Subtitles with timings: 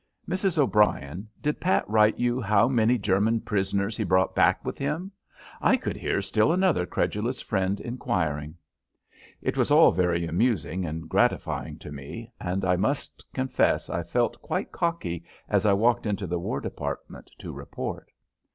[0.27, 0.57] "Mrs.
[0.57, 5.11] O'Brien, did Pat write you how many German prisoners he brought back with him?"
[5.61, 8.55] I could hear still another credulous friend inquiring.
[9.43, 14.41] It was all very amusing and gratifying to me, and I must confess I felt
[14.41, 18.11] quite cocky as I walked into the War Department to report.